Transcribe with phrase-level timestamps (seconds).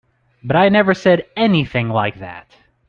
[0.43, 2.55] But I never said anything like that.